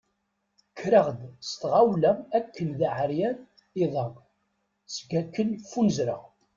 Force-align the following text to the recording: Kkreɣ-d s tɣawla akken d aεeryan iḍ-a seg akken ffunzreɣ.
Kkreɣ-d 0.71 1.19
s 1.49 1.51
tɣawla 1.61 2.11
akken 2.37 2.69
d 2.79 2.81
aεeryan 2.89 3.37
iḍ-a 3.83 4.05
seg 4.93 5.11
akken 5.21 5.49
ffunzreɣ. 5.63 6.23